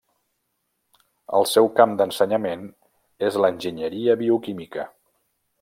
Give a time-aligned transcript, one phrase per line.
[1.39, 2.65] El seu camp d’ensenyament
[3.31, 4.91] és l’Enginyeria Bioquímica.